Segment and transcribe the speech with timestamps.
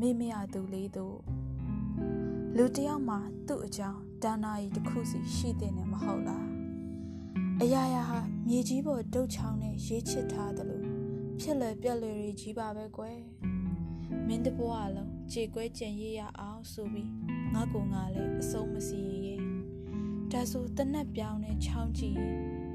[0.00, 1.18] မေ့မရသူလေးတို့
[2.56, 6.46] လူတယောက်မှာသူ့အကြောင်းဒါနာရီတစ်ခုစီရှိတဲ့နဲ့မဟုတ်လား
[7.62, 10.84] အရာရာဟာမြေကြီးပေါ်ဒုတ်ချောင်းနဲ့ရေးချစ်ထားတယ်လို့
[11.40, 13.18] ဖြစ်လွယ်ပြက်လွယ်ကြီးပါပဲကွယ်
[14.26, 17.10] မင်းတဘွားလုံးကြေကွဲကြံရရအောင်ဆိုပြီး
[17.54, 19.40] ငါ့ကိုငါလည်းအဆုံးမစီရင်ရဲ့
[20.32, 22.34] ဒါဆိုတနက်ပြောင်းနဲ့ချောင်းကြည့်ရင်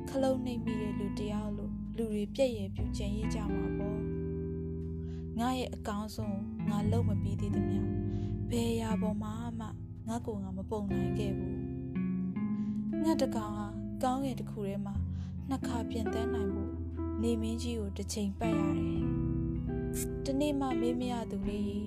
[0.10, 3.69] ခလုံးနှိမ့်မိတဲ့လူတယောက်လို့လူတွေပြည့်ရပြူကြံရကြမှာပေါ့
[5.40, 6.38] ငါရဲ့အကောင်းဆုံး
[6.70, 7.82] ငါလုံးမပြီးသေးသမျှ
[8.52, 9.68] ဘယ်ရာပေါ်မှာမှ
[10.08, 11.58] ငါ့ကိုငါမပုံနိုင်ခဲ့ဘူး
[13.04, 13.68] ငါတကောင်ဟာ
[14.04, 14.96] ကောင်းငယ်တစ်ခုထဲမှာ
[15.50, 16.74] နှစ်ခါပြင်တန်းနိုင်ဖို့
[17.24, 19.04] နေမင်းကြီးကိုတစ်ချိန်ပတ်ရတယ်။
[20.26, 21.82] ဒီနေ့မှမေးမရသူလေး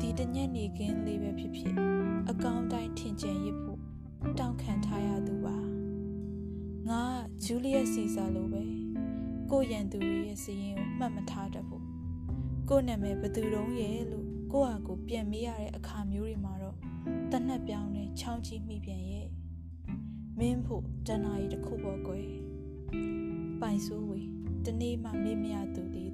[0.00, 1.74] ဒီတညက်နေခင်းလေးပဲဖြစ်ဖြစ်
[2.30, 3.80] အကောင်းတိုင်းထင်ကြံရဖို့
[4.38, 5.56] တောင်းခံထားရသူပါ။
[6.88, 7.02] ငါ
[7.44, 8.62] ဂျူလီယက်စီဆာလိုပဲ
[9.50, 11.84] ကိုရန်သူရဲ့စရင်ကိုမှတ်မထားတတ်ဘူး။
[12.70, 16.76] ကိုနာမည်ဘသူတုံးရဲ့လို့ကိုဟာကိုပြန်မေးရတဲ့အခါမျိုးတွေမှာတော့
[17.32, 19.28] တနက်ပြောင်းနဲ့ချောင်းကြီးမိပြန်ရဲ့
[20.38, 22.26] မင်းဖို့တဏှာကြီးတစ်ခုပေါ့ကွယ်
[23.60, 24.20] ပိုင်ဆိုးဝေ
[24.64, 26.10] တနေ့မှမေ့မရသူသေး